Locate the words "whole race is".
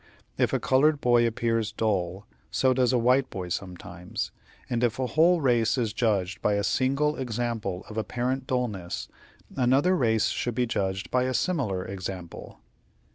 5.05-5.93